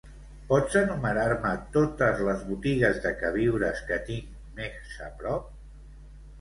[0.51, 5.49] Pots enumerar-me totes les botigues de queviures que tinc més a prop?